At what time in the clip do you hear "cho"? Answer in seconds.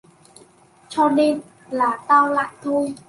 0.89-1.09